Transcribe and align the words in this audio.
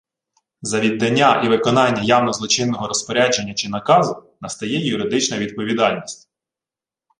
За 0.61 0.79
віддання 0.79 1.41
і 1.41 1.47
виконання 1.47 2.01
явно 2.03 2.33
злочинного 2.33 2.87
розпорядження 2.87 3.53
чи 3.53 3.69
наказу 3.69 4.23
настає 4.41 4.87
юридична 4.87 5.37
відповідальність 5.37 6.29